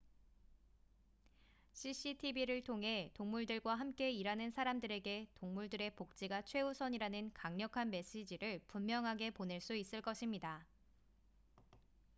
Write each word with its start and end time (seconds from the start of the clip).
"""cctv를 1.75 2.63
통해 2.63 3.11
동물들과 3.13 3.75
함께 3.75 4.09
일하는 4.09 4.49
사람들에게 4.49 5.27
동물들의 5.35 5.93
복지가 5.95 6.41
최우선이라는 6.41 7.33
강력한 7.35 7.91
메시지를 7.91 8.61
분명하게 8.67 9.29
보낼 9.29 9.61
수 9.61 9.75
있을 9.75 10.01
것입니다."" 10.01 10.65